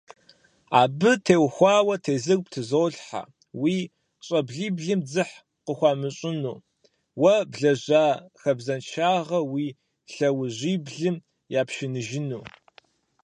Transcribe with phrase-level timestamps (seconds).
[0.81, 3.21] Абы теухуауэ тезыр птызолъхьэ:
[3.61, 3.75] уи
[4.25, 5.35] щӀэблиблым дзыхь
[5.65, 6.57] къыхуамыщӏыну,
[7.21, 8.03] уэ блэжьа
[8.41, 9.65] хабзэншагъэр уи
[10.13, 11.15] лъэужьиблым
[11.59, 12.43] япшыныжыну.